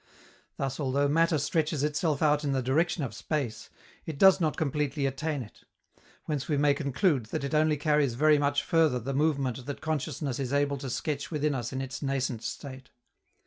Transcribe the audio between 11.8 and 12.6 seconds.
its nascent